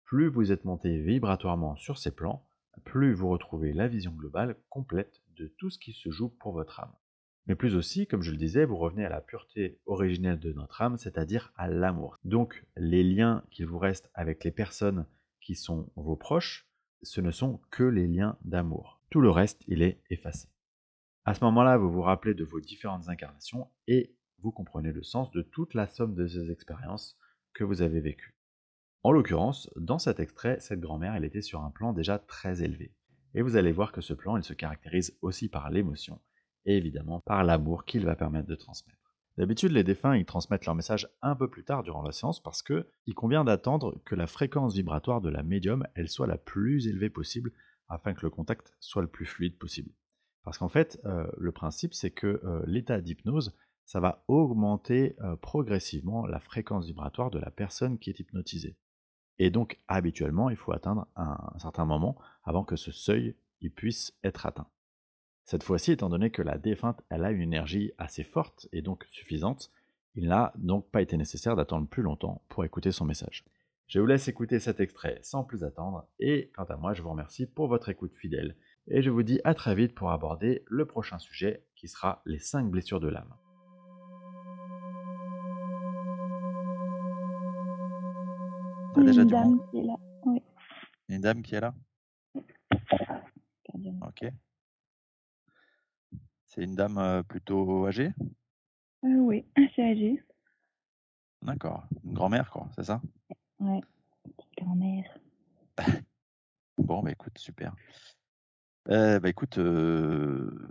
Plus 0.04 0.28
vous 0.28 0.52
êtes 0.52 0.66
monté 0.66 1.00
vibratoirement 1.00 1.76
sur 1.76 1.98
ces 1.98 2.12
plans, 2.12 2.46
plus 2.84 3.14
vous 3.14 3.30
retrouvez 3.30 3.74
la 3.74 3.88
vision 3.88 4.12
globale 4.12 4.58
complète 4.70 5.22
de 5.38 5.48
tout 5.58 5.70
ce 5.70 5.80
qui 5.80 5.94
se 5.94 6.10
joue 6.12 6.30
pour 6.30 6.54
votre 6.54 6.80
âme. 6.80 6.94
Mais 7.48 7.56
plus 7.56 7.75
aussi, 7.75 8.08
comme 8.08 8.22
je 8.22 8.32
le 8.32 8.38
disais, 8.38 8.65
vous 8.65 8.77
revenez 8.77 9.06
à 9.06 9.10
la 9.10 9.22
pureté 9.22 9.80
originelle 9.86 10.39
de 10.39 10.51
notre 10.54 10.82
âme, 10.82 10.98
c'est-à-dire 10.98 11.54
à, 11.56 11.68
l'amour. 11.68 12.18
Donc 12.24 12.65
les 12.75 13.04
liens 13.04 13.44
qu'il 13.51 13.68
vous 13.68 13.77
reste 13.77 14.10
avec 14.13 14.44
les 14.44 14.51
personnes 14.51 15.06
qui 15.42 15.56
sont 15.56 15.92
vos 15.96 16.15
proches, 16.15 16.68
ce 17.04 17.22
ne 17.22 17.32
sont 17.32 17.62
que 17.70 17.84
les 17.84 18.08
liens 18.08 18.38
d'amour. 18.44 18.95
Tout 19.15 19.22
le 19.22 19.29
reste, 19.29 19.63
il 19.69 19.81
est 19.81 20.01
effacé. 20.10 20.50
À 21.24 21.34
ce 21.36 21.43
moment-là, 21.45 21.77
vous 21.77 21.89
vous 21.89 22.01
rappelez 22.01 22.34
de 22.34 22.43
vos 22.43 22.60
différentes 22.60 23.07
incarnations 23.07 23.69
et 23.88 24.13
vous 24.39 24.51
comprenez 24.51 24.91
le 24.91 25.03
sens 25.03 25.31
de 25.31 25.41
toute 25.41 25.74
la 25.74 25.88
somme 25.88 26.15
de 26.15 26.27
ces 26.27 26.51
expériences 26.51 27.17
que 27.53 27.63
vous 27.63 27.81
avez 27.81 28.01
vécues. 28.01 28.36
En 29.03 29.13
l'occurrence, 29.13 29.69
dans 29.77 30.00
cet 30.00 30.19
extrait, 30.19 30.60
cette 30.60 30.81
grand-mère, 30.81 31.15
elle 31.15 31.24
était 31.24 31.41
sur 31.41 31.62
un 31.62 31.72
plan 31.72 31.93
déjà 31.93 32.19
très 32.19 32.62
élevé. 32.62 32.93
Et 33.36 33.41
vous 33.41 33.55
allez 33.55 33.72
voir 33.72 33.93
que 33.93 34.01
ce 34.01 34.13
plan, 34.13 34.36
il 34.36 34.43
se 34.43 34.51
caractérise 34.51 35.17
aussi 35.22 35.48
par 35.48 35.69
l'émotion 35.69 36.19
et 36.65 36.75
évidemment 36.75 37.22
par 37.22 37.45
l'amour 37.45 37.86
qu'il 37.86 38.03
va 38.03 38.17
permettre 38.17 38.50
de 38.50 38.55
transmettre. 38.55 39.13
D'habitude, 39.38 39.72
les 39.72 39.86
défunts, 39.86 40.17
ils 40.17 40.25
transmettent 40.25 40.65
leur 40.65 40.75
message 40.75 41.07
un 41.22 41.38
peu 41.38 41.50
plus 41.50 41.63
tard 41.63 41.84
durant 41.84 42.03
la 42.03 42.12
séance 42.12 42.43
parce 42.43 42.62
que 42.62 42.89
il 43.05 43.15
convient 43.15 43.45
d'attendre 43.45 43.98
que 44.03 44.15
la 44.15 44.27
fréquence 44.27 44.75
vibratoire 44.75 45.22
de 45.22 45.29
la 45.29 45.41
médium, 45.41 45.88
elle 45.95 46.10
soit 46.10 46.27
la 46.27 46.38
plus 46.38 46.89
élevée 46.89 47.10
possible 47.10 47.53
afin 47.88 48.13
que 48.13 48.22
le 48.22 48.30
contact 48.30 48.74
soit 48.80 49.01
le 49.01 49.08
plus 49.08 49.25
fluide 49.25 49.58
possible. 49.58 49.92
Parce 50.44 50.58
qu'en 50.58 50.70
fait, 50.70 51.00
euh, 51.06 51.27
le 51.38 51.51
principe, 51.51 51.94
c'est 51.94 52.12
que 52.12 52.39
euh, 52.44 52.63
l'état 52.68 53.01
d'hypnose, 53.01 53.56
ça 53.86 54.00
va 54.00 54.24
augmenter 54.27 55.15
euh, 55.22 55.36
progressivement 55.36 56.25
la 56.25 56.39
fréquence 56.39 56.86
vibratoire 56.86 57.32
de 57.32 57.39
la 57.39 57.51
personne 57.51 57.98
qui 57.98 58.10
est 58.10 58.20
hypnotisée. 58.20 58.77
Et 59.38 59.50
donc, 59.50 59.80
habituellement, 59.88 60.50
il 60.50 60.56
faut 60.56 60.72
atteindre 60.72 61.08
un, 61.15 61.38
certain 61.58 61.86
moment 61.86 62.18
avant 62.44 62.63
que 62.63 62.75
ce 62.75 62.92
seuil 62.92 63.36
puisse 63.75 64.15
être 64.24 64.46
atteint. 64.46 64.68
Cette 65.44 65.63
fois-ci, 65.63 65.92
étant 65.92 66.10
donné 66.10 66.30
que 66.30 66.44
la 66.44 66.60
défunte, 66.60 67.01
elle 67.10 67.25
a 67.25 67.32
une 67.32 67.42
énergie 67.42 67.92
assez 67.98 68.24
forte 68.24 68.68
et 68.72 68.84
donc 68.84 69.08
suffisante, 69.10 69.72
il 70.13 70.27
n'a 70.27 70.54
donc 70.56 70.89
pas 70.92 71.01
été 71.01 71.18
nécessaire 71.18 71.56
d'attendre 71.56 71.88
plus 71.88 72.04
longtemps 72.04 72.44
pour 72.48 72.63
écouter 72.63 72.92
son 72.92 73.06
message. 73.06 73.44
Je 73.88 74.00
vous 74.00 74.06
laisse 74.08 74.27
écouter 74.27 74.60
cet 74.60 74.80
extrait 74.80 75.20
sans 75.22 75.44
plus 75.44 75.63
attendre, 75.63 76.08
et 76.20 76.51
quant 76.56 76.63
à 76.63 76.75
moi, 76.75 76.94
je 76.94 77.04
vous 77.04 77.10
remercie 77.12 77.46
pour 77.46 77.68
votre 77.68 77.89
écoute 77.89 78.15
fidèle, 78.15 78.56
et 78.88 79.04
je 79.04 79.12
vous 79.12 79.22
dis 79.22 79.39
à 79.44 79.54
très 79.54 79.75
vite 79.75 79.94
pour 79.94 80.10
aborder 80.12 80.63
le 80.68 80.86
prochain 80.86 81.20
sujet 81.20 81.63
qui 81.75 81.88
sera 81.88 82.22
les 82.25 82.39
5 82.39 82.70
blessures 82.70 83.00
de 83.00 83.10
l'âme. 83.10 83.34
Il 88.98 89.04
y 89.04 89.10
a 89.10 89.22
une 89.22 89.27
dame 89.27 89.60
qui 89.70 89.77
est 89.77 89.84
là. 89.84 89.96
Oui. 90.25 90.42
Une 91.10 91.22
dame 91.22 91.42
qui 91.42 91.56
est 91.56 91.62
là? 91.62 91.74
Ok. 94.01 94.25
C'est 96.46 96.63
une 96.63 96.75
dame 96.75 96.98
euh, 96.98 97.22
plutôt 97.24 97.86
âgée? 97.86 98.13
Euh, 99.04 99.18
Oui, 99.20 99.46
assez 99.56 99.82
âgée. 99.82 100.24
D'accord. 101.42 101.84
Une 102.04 102.13
grand-mère, 102.13 102.50
quoi, 102.50 102.68
c'est 102.75 102.84
ça? 102.86 103.01
Ouais, 103.59 103.81
petite 104.24 104.51
grand-mère. 104.57 105.17
Bon, 106.77 107.01
bah 107.01 107.12
écoute, 107.12 107.38
super. 107.38 107.74
Euh, 108.89 109.19
bah 109.19 109.29
écoute, 109.29 109.57
euh, 109.57 110.69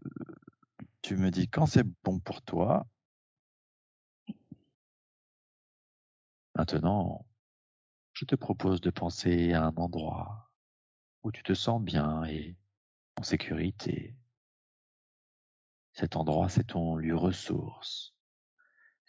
Tu 1.03 1.17
me 1.17 1.31
dis 1.31 1.49
quand 1.49 1.67
c'est 1.67 1.87
bon 2.03 2.19
pour 2.19 2.43
toi. 2.43 2.87
Maintenant, 6.57 7.27
je 8.13 8.25
te 8.25 8.35
propose 8.37 8.81
de 8.81 8.91
penser 8.91 9.53
à 9.53 9.65
un 9.65 9.75
endroit 9.77 10.51
où 11.23 11.33
tu 11.33 11.43
te 11.43 11.55
sens 11.55 11.83
bien 11.83 12.25
et 12.25 12.57
en 13.17 13.23
sécurité. 13.23 14.17
Cet 15.93 16.17
endroit, 16.17 16.49
c'est 16.49 16.65
ton 16.65 16.97
lieu 16.97 17.17
ressource. 17.17 18.15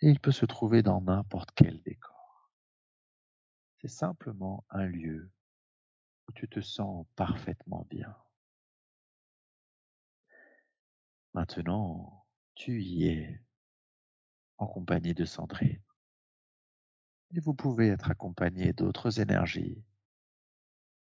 Et 0.02 0.10
il 0.10 0.20
peut 0.20 0.32
se 0.32 0.46
trouver 0.46 0.84
dans 0.84 1.02
n'importe 1.02 1.52
quel 1.56 1.82
décor. 1.84 2.15
Simplement 3.88 4.66
un 4.70 4.86
lieu 4.86 5.30
où 6.28 6.32
tu 6.32 6.48
te 6.48 6.60
sens 6.60 7.06
parfaitement 7.16 7.86
bien. 7.90 8.16
Maintenant, 11.34 12.26
tu 12.56 12.82
y 12.82 13.08
es 13.08 13.42
en 14.58 14.68
compagnie 14.68 15.14
de 15.14 15.26
Sandrine. 15.26 15.82
Et 17.32 17.40
vous 17.40 17.54
pouvez 17.54 17.90
être 17.90 18.10
accompagné 18.10 18.74
d'autres 18.74 19.20
énergies, 19.20 19.84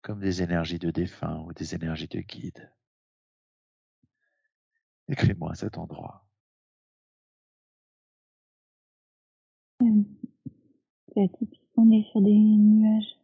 comme 0.02 0.20
des 0.20 0.42
énergies 0.42 0.78
de 0.78 0.90
défunt 0.90 1.40
ou 1.47 1.52
des 1.52 1.75
énergies 1.75 2.08
de 2.08 2.20
guide. 2.20 2.73
Écris-moi 5.08 5.54
cet 5.54 5.78
endroit. 5.78 6.26
Atypique, 11.16 11.67
on 11.78 11.90
est 11.92 12.02
sur 12.11 12.20
des 12.20 12.35
nuages, 12.35 13.16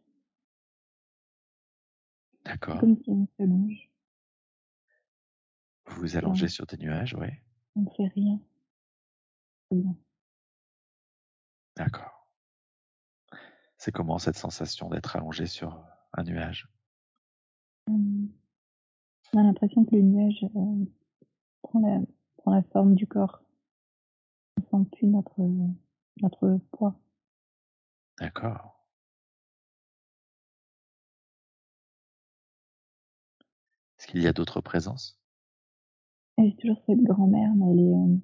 D'accord. 2.45 2.79
comme 2.79 2.95
si 3.03 3.09
on 3.09 3.27
s'allonge, 3.37 3.91
Vous 5.87 6.01
vous 6.01 6.15
allongez 6.15 6.47
sur 6.47 6.65
des 6.65 6.77
nuages, 6.77 7.15
oui. 7.19 7.27
on 7.75 7.81
ne 7.81 7.89
fait 7.89 8.07
rien. 8.15 8.39
D'accord. 11.75 12.29
C'est 13.77 13.91
comment 13.91 14.17
cette 14.19 14.37
sensation 14.37 14.89
d'être 14.89 15.15
allongé 15.17 15.47
sur 15.47 15.83
un 16.13 16.23
nuage? 16.23 16.69
Euh, 17.89 17.93
on 19.33 19.39
a 19.39 19.43
l'impression 19.43 19.83
que 19.83 19.95
le 19.95 20.01
nuage 20.01 20.43
euh, 20.55 20.85
prend, 21.61 21.79
la, 21.81 21.99
prend 22.37 22.51
la 22.51 22.63
forme 22.63 22.95
du 22.95 23.05
corps. 23.05 23.41
On 24.71 24.83
sent 24.83 24.89
plus 24.93 25.07
notre, 25.07 25.41
notre 26.21 26.57
poids. 26.71 26.97
D'accord. 28.19 28.85
Est-ce 33.97 34.07
qu'il 34.07 34.21
y 34.21 34.27
a 34.27 34.33
d'autres 34.33 34.61
présences? 34.61 35.19
Et 36.37 36.49
J'ai 36.49 36.55
toujours 36.57 36.81
cette 36.85 37.01
grand-mère, 37.03 37.53
mais 37.55 37.71
elle 37.71 37.79
est, 37.79 37.93
euh, 37.93 38.17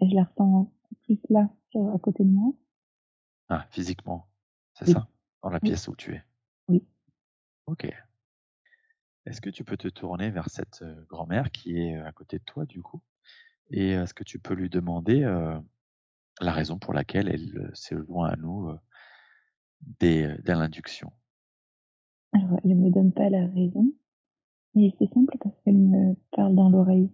elle- 0.00 0.08
je 0.10 0.14
la 0.14 0.24
ressens 0.24 0.72
plus 1.04 1.18
là, 1.28 1.50
sur, 1.70 1.86
à 1.94 1.98
côté 1.98 2.24
de 2.24 2.30
moi. 2.30 2.52
Ah, 3.48 3.66
physiquement, 3.70 4.28
c'est 4.74 4.86
Oui. 4.86 4.92
ça? 4.92 5.08
Dans 5.42 5.50
la 5.50 5.58
Oui. 5.62 5.68
pièce 5.70 5.88
où 5.88 5.96
tu 5.96 6.14
es? 6.14 6.22
Oui. 6.68 6.86
Ok. 7.66 7.86
Est-ce 9.26 9.40
que 9.40 9.50
tu 9.50 9.64
peux 9.64 9.76
te 9.76 9.88
tourner 9.88 10.30
vers 10.30 10.48
cette 10.48 10.82
euh, 10.82 11.04
grand-mère 11.08 11.50
qui 11.50 11.78
est 11.78 11.96
euh, 11.96 12.06
à 12.06 12.12
côté 12.12 12.38
de 12.38 12.44
toi, 12.44 12.64
du 12.64 12.82
coup? 12.82 13.02
Et 13.70 13.90
est-ce 13.90 14.14
que 14.14 14.24
tu 14.24 14.38
peux 14.38 14.54
lui 14.54 14.70
demander 14.70 15.22
euh, 15.24 15.60
la 16.40 16.52
raison 16.52 16.78
pour 16.78 16.94
laquelle 16.94 17.28
elle 17.28 17.56
euh, 17.58 17.74
s'est 17.74 17.94
loin 17.94 18.28
à 18.30 18.36
nous 18.36 18.68
euh, 18.70 18.78
dès, 20.00 20.24
euh, 20.26 20.36
dès 20.44 20.54
l'induction 20.54 21.12
Alors, 22.32 22.58
elle 22.64 22.70
ne 22.70 22.84
me 22.86 22.90
donne 22.90 23.12
pas 23.12 23.28
la 23.30 23.46
raison, 23.46 23.92
mais 24.74 24.94
c'est 24.98 25.12
simple 25.12 25.36
parce 25.40 25.54
qu'elle 25.62 25.78
me 25.78 26.14
parle 26.32 26.54
dans 26.54 26.68
l'oreille. 26.70 27.10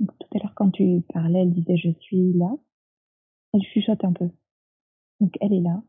Donc, 0.00 0.10
tout 0.18 0.28
à 0.34 0.38
l'heure, 0.38 0.54
quand 0.54 0.70
tu 0.70 1.02
parlais, 1.12 1.40
elle 1.42 1.52
disait 1.52 1.76
je 1.76 1.90
suis 2.00 2.32
là. 2.34 2.50
Elle 3.52 3.62
chuchote 3.62 4.04
un 4.04 4.12
peu. 4.12 4.28
Donc, 5.20 5.36
elle 5.40 5.52
est 5.52 5.60
là. 5.60 5.82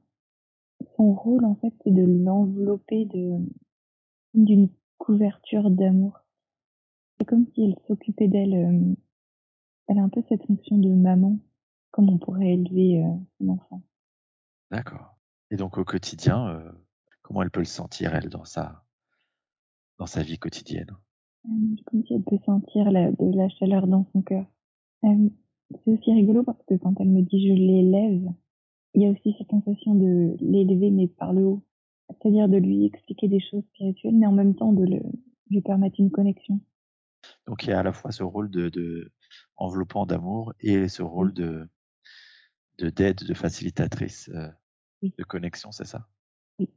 Son 0.95 1.13
rôle, 1.13 1.43
en 1.45 1.55
fait, 1.55 1.73
c'est 1.83 1.91
de 1.91 2.03
l'envelopper 2.03 3.05
de, 3.05 3.39
d'une 4.33 4.69
couverture 4.99 5.69
d'amour. 5.71 6.19
C'est 7.19 7.25
comme 7.25 7.47
si 7.53 7.63
elle 7.63 7.75
s'occupait 7.87 8.27
d'elle. 8.27 8.53
euh, 8.53 8.95
elle 9.87 9.97
a 9.99 10.03
un 10.03 10.09
peu 10.09 10.21
cette 10.29 10.45
fonction 10.45 10.77
de 10.77 10.89
maman, 10.89 11.37
comme 11.91 12.09
on 12.09 12.17
pourrait 12.17 12.53
élever 12.53 13.03
euh, 13.03 13.09
son 13.39 13.49
enfant. 13.49 13.81
D'accord. 14.69 15.16
Et 15.51 15.55
donc 15.55 15.77
au 15.77 15.85
quotidien, 15.85 16.47
euh, 16.49 16.71
comment 17.21 17.41
elle 17.41 17.51
peut 17.51 17.61
le 17.61 17.65
sentir, 17.65 18.15
elle, 18.15 18.29
dans 18.29 18.45
sa, 18.45 18.83
dans 19.97 20.05
sa 20.05 20.23
vie 20.23 20.37
quotidienne? 20.37 20.91
Comme 21.43 22.03
si 22.05 22.13
elle 22.13 22.23
peut 22.23 22.39
sentir 22.45 22.91
la, 22.91 23.11
de 23.11 23.37
la 23.37 23.47
chaleur 23.49 23.87
dans 23.87 24.05
son 24.11 24.21
cœur. 24.21 24.45
Euh, 25.05 25.29
c'est 25.83 25.91
aussi 25.91 26.11
rigolo 26.13 26.43
parce 26.43 26.61
que 26.65 26.75
quand 26.75 26.93
elle 26.99 27.09
me 27.09 27.21
dit 27.21 27.47
je 27.47 27.53
l'élève, 27.53 28.29
il 28.93 29.03
y 29.03 29.05
a 29.05 29.11
aussi 29.11 29.35
cette 29.37 29.49
sensation 29.49 29.95
de 29.95 30.35
l'élever 30.39 30.91
mais 30.91 31.07
par 31.07 31.33
le 31.33 31.45
haut. 31.45 31.63
C'est-à-dire 32.09 32.47
de 32.47 32.57
lui 32.57 32.85
expliquer 32.85 33.27
des 33.27 33.39
choses 33.39 33.63
spirituelles, 33.73 34.15
mais 34.15 34.27
en 34.27 34.31
même 34.31 34.55
temps 34.55 34.73
de 34.73 34.83
le, 34.83 35.01
lui 35.49 35.61
permettre 35.61 35.99
une 35.99 36.11
connexion. 36.11 36.59
Donc 37.47 37.63
il 37.63 37.69
y 37.69 37.73
a 37.73 37.79
à 37.79 37.83
la 37.83 37.93
fois 37.93 38.11
ce 38.11 38.23
rôle 38.23 38.49
de, 38.49 38.69
de 38.69 39.11
enveloppant 39.55 40.05
d'amour 40.05 40.53
et 40.59 40.87
ce 40.87 41.01
rôle 41.01 41.33
de 41.33 41.67
de 42.77 42.89
d'aide, 42.89 43.23
de 43.23 43.33
facilitatrice, 43.33 44.29
euh, 44.33 44.49
Oui. 45.01 45.13
de 45.17 45.23
connexion, 45.23 45.71
c'est 45.71 45.85
ça? 45.85 46.07
Oui. 46.59 46.69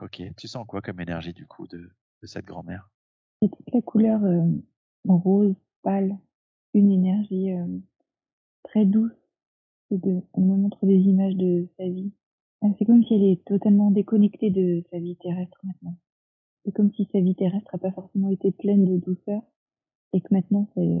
Ok. 0.00 0.22
Tu 0.36 0.48
sens 0.48 0.66
quoi 0.66 0.80
comme 0.82 1.00
énergie 1.00 1.32
du 1.32 1.46
coup 1.46 1.66
de, 1.66 1.78
de 2.22 2.26
cette 2.26 2.44
grand-mère? 2.44 2.88
C'est 3.42 3.48
toute 3.48 3.74
la 3.74 3.82
couleur 3.82 4.22
euh, 4.24 4.46
rose, 5.08 5.54
pâle, 5.82 6.16
une 6.74 6.90
énergie 6.92 7.52
euh, 7.52 7.78
très 8.64 8.84
douce. 8.84 9.12
Et 9.90 9.98
de, 9.98 10.22
elle 10.34 10.44
me 10.44 10.56
montre 10.56 10.86
des 10.86 10.98
images 10.98 11.34
de 11.34 11.68
sa 11.76 11.88
vie. 11.88 12.12
Euh, 12.62 12.68
C'est 12.78 12.84
comme 12.84 13.02
si 13.04 13.14
elle 13.14 13.24
est 13.24 13.44
totalement 13.44 13.90
déconnectée 13.90 14.50
de 14.50 14.84
sa 14.90 14.98
vie 15.00 15.16
terrestre 15.16 15.58
maintenant. 15.64 15.96
C'est 16.64 16.72
comme 16.72 16.92
si 16.92 17.08
sa 17.10 17.20
vie 17.20 17.34
terrestre 17.34 17.70
n'a 17.72 17.78
pas 17.80 17.90
forcément 17.90 18.28
été 18.28 18.52
pleine 18.52 18.84
de 18.84 18.98
douceur 18.98 19.42
et 20.12 20.20
que 20.20 20.28
maintenant 20.30 20.68
c'est 20.74 20.98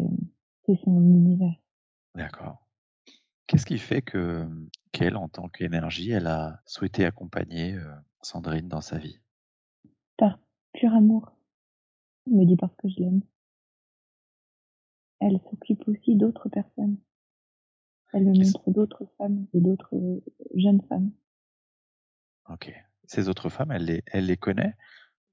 c'est 0.66 0.82
son 0.84 1.00
univers. 1.02 1.54
D'accord. 2.16 2.66
Qu'est-ce 3.50 3.66
qui 3.66 3.78
fait 3.78 4.00
que 4.00 4.48
qu'elle, 4.92 5.16
en 5.16 5.28
tant 5.28 5.48
qu'énergie, 5.48 6.12
elle 6.12 6.28
a 6.28 6.62
souhaité 6.66 7.04
accompagner 7.04 7.76
Sandrine 8.22 8.68
dans 8.68 8.80
sa 8.80 8.96
vie? 8.96 9.18
Par 10.16 10.38
pur 10.72 10.94
amour. 10.94 11.32
Elle 12.28 12.34
me 12.34 12.44
dit 12.44 12.54
parce 12.54 12.76
que 12.76 12.88
je 12.88 13.00
l'aime. 13.00 13.22
Elle 15.18 15.40
s'occupe 15.50 15.88
aussi 15.88 16.14
d'autres 16.14 16.48
personnes. 16.48 16.96
Elle 18.12 18.26
me 18.26 18.38
montre 18.38 18.70
d'autres 18.70 19.06
femmes 19.18 19.48
et 19.52 19.60
d'autres 19.60 19.96
jeunes 20.54 20.82
femmes. 20.88 21.10
Ok. 22.50 22.72
Ces 23.02 23.28
autres 23.28 23.48
femmes, 23.48 23.72
elle 23.72 23.86
les, 23.86 24.04
elle 24.06 24.26
les 24.26 24.36
connaît? 24.36 24.76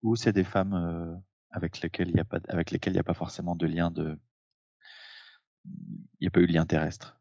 Ou 0.02 0.16
c'est 0.16 0.34
des 0.34 0.44
femmes 0.44 0.74
euh, 0.74 1.16
avec 1.52 1.82
lesquelles 1.82 2.10
il 2.10 2.16
n'y 2.16 2.20
a 2.20 2.26
pas, 2.26 2.40
avec 2.48 2.72
lesquelles 2.72 2.94
il 2.94 2.96
n'y 2.96 3.02
a 3.02 3.04
pas 3.04 3.14
forcément 3.14 3.56
de 3.56 3.68
lien 3.68 3.92
de, 3.92 4.20
il 5.66 6.22
n'y 6.22 6.28
a 6.28 6.32
pas 6.32 6.42
eu 6.42 6.48
de 6.48 6.54
lien 6.54 6.66
terrestre? 6.66 7.17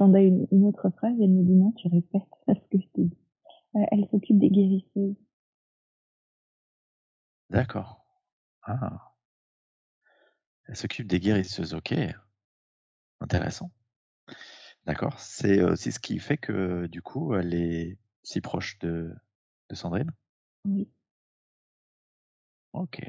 J'attendais 0.00 0.28
une, 0.28 0.46
une 0.50 0.64
autre 0.64 0.88
phrase 0.88 1.12
elle 1.20 1.28
me 1.28 1.42
dit 1.42 1.52
non, 1.52 1.72
tu 1.72 1.86
répètes 1.88 2.22
ce 2.48 2.68
que 2.70 2.82
je 2.82 2.88
t'ai 2.94 3.04
dit. 3.04 3.18
Euh, 3.76 3.84
elle 3.92 4.08
s'occupe 4.10 4.38
des 4.38 4.48
guérisseuses. 4.48 5.14
D'accord. 7.50 8.02
Ah. 8.62 9.12
Elle 10.64 10.76
s'occupe 10.76 11.06
des 11.06 11.20
guérisseuses. 11.20 11.74
Ok. 11.74 11.94
Intéressant. 13.20 13.70
D'accord. 14.86 15.20
C'est 15.20 15.62
aussi 15.62 15.92
ce 15.92 16.00
qui 16.00 16.18
fait 16.18 16.38
que 16.38 16.86
du 16.86 17.02
coup, 17.02 17.34
elle 17.34 17.52
est 17.52 17.98
si 18.22 18.40
proche 18.40 18.78
de, 18.78 19.14
de 19.68 19.74
Sandrine? 19.74 20.12
Oui. 20.64 20.88
Ok. 22.72 23.02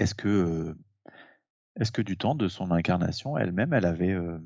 Est-ce 0.00 0.16
que, 0.16 0.26
euh, 0.26 0.74
est-ce 1.76 1.92
que 1.92 2.02
du 2.02 2.18
temps 2.18 2.34
de 2.34 2.48
son 2.48 2.72
incarnation, 2.72 3.38
elle-même, 3.38 3.72
elle 3.72 3.86
avait 3.86 4.12
euh, 4.12 4.40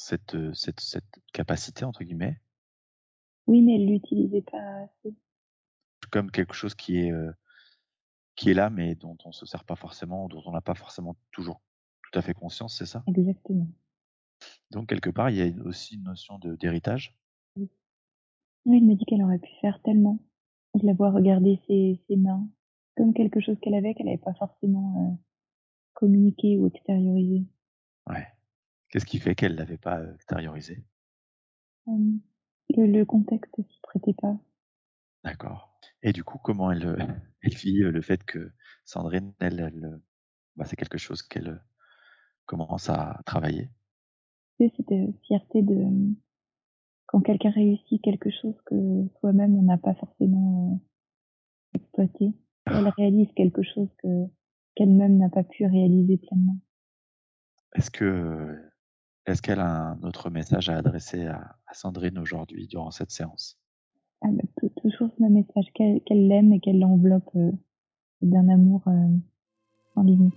cette, 0.00 0.34
euh, 0.34 0.52
cette, 0.54 0.80
cette 0.80 1.20
capacité, 1.32 1.84
entre 1.84 2.02
guillemets, 2.04 2.40
Oui, 3.46 3.60
mais 3.62 3.74
elle 3.74 3.86
l'utilisait 3.86 4.42
pas 4.42 4.84
assez. 4.84 5.14
comme 6.10 6.30
quelque 6.30 6.54
chose 6.54 6.74
qui 6.74 6.98
est, 6.98 7.12
euh, 7.12 7.30
qui 8.34 8.50
est 8.50 8.54
là, 8.54 8.70
mais 8.70 8.94
dont 8.94 9.16
on 9.24 9.32
se 9.32 9.44
sert 9.44 9.64
pas 9.64 9.76
forcément, 9.76 10.28
dont 10.28 10.42
on 10.46 10.52
n'a 10.52 10.62
pas 10.62 10.74
forcément 10.74 11.16
toujours 11.32 11.60
tout 12.02 12.18
à 12.18 12.22
fait 12.22 12.34
conscience, 12.34 12.78
c'est 12.78 12.86
ça? 12.86 13.04
Exactement. 13.06 13.68
Donc, 14.70 14.88
quelque 14.88 15.10
part, 15.10 15.28
il 15.30 15.36
y 15.36 15.42
a 15.42 15.62
aussi 15.64 15.96
une 15.96 16.04
notion 16.04 16.38
de- 16.38 16.56
d'héritage. 16.56 17.14
Oui, 17.56 17.68
elle 18.66 18.84
me 18.84 18.94
dit 18.94 19.04
qu'elle 19.04 19.22
aurait 19.22 19.38
pu 19.38 19.50
faire 19.60 19.80
tellement. 19.82 20.18
Je 20.80 20.86
la 20.86 20.94
vois 20.94 21.10
regarder 21.10 21.60
ses, 21.66 22.00
ses 22.08 22.16
mains 22.16 22.48
comme 22.96 23.12
quelque 23.12 23.40
chose 23.40 23.58
qu'elle 23.60 23.74
avait, 23.74 23.94
qu'elle 23.94 24.06
n'avait 24.06 24.18
pas 24.18 24.34
forcément 24.34 25.12
euh, 25.12 25.16
communiqué 25.94 26.56
ou 26.58 26.66
extériorisé. 26.68 27.44
Ouais. 28.08 28.26
Qu'est-ce 28.90 29.06
qui 29.06 29.18
fait 29.18 29.34
qu'elle 29.34 29.54
l'avait 29.56 29.78
pas 29.78 29.98
euh, 30.00 30.14
extériorisé 30.14 30.84
Euh, 31.88 31.92
le, 32.76 32.86
le 32.86 33.04
contexte 33.04 33.54
s'y 33.56 33.80
prêtait 33.82 34.14
pas. 34.14 34.36
D'accord. 35.24 35.78
Et 36.02 36.12
du 36.12 36.24
coup, 36.24 36.38
comment 36.38 36.70
elle, 36.72 36.86
euh, 36.86 36.96
elle 37.42 37.54
vit 37.54 37.82
euh, 37.82 37.90
le 37.90 38.02
fait 38.02 38.24
que 38.24 38.52
Sandrine, 38.84 39.32
elle, 39.40 39.60
elle, 39.60 40.00
bah, 40.56 40.64
c'est 40.64 40.76
quelque 40.76 40.98
chose 40.98 41.22
qu'elle 41.22 41.62
commence 42.46 42.88
à 42.88 43.20
travailler? 43.26 43.70
C'est 44.58 44.72
cette 44.76 45.20
fierté 45.22 45.62
de 45.62 45.84
quand 47.06 47.20
quelqu'un 47.20 47.50
réussit 47.50 48.02
quelque 48.02 48.30
chose 48.30 48.54
que 48.66 48.74
soi-même 49.20 49.56
on 49.56 49.62
n'a 49.62 49.78
pas 49.78 49.94
forcément 49.94 50.80
exploité. 51.74 52.32
Elle 52.66 52.88
réalise 52.96 53.32
quelque 53.34 53.62
chose 53.62 53.88
que 53.98 54.26
qu'elle-même 54.74 55.16
n'a 55.18 55.28
pas 55.28 55.42
pu 55.42 55.64
réaliser 55.66 56.18
pleinement. 56.18 56.56
Est-ce 57.74 57.90
que 57.90 58.69
est-ce 59.30 59.42
qu'elle 59.42 59.60
a 59.60 59.90
un 59.92 60.02
autre 60.02 60.30
message 60.30 60.68
à 60.68 60.76
adresser 60.76 61.26
à, 61.26 61.56
Sandrine 61.72 62.18
aujourd'hui 62.18 62.66
durant 62.66 62.90
cette 62.90 63.10
séance? 63.10 63.58
Ah 64.22 64.28
bah, 64.30 64.42
Toujours 64.82 65.08
ce 65.16 65.22
message 65.22 65.66
qu'elle 65.74 66.28
l'aime 66.28 66.52
et 66.52 66.60
qu'elle 66.60 66.78
l'enveloppe 66.78 67.30
d'un 68.22 68.48
amour 68.48 68.82
sans 69.94 70.02
limite. 70.02 70.34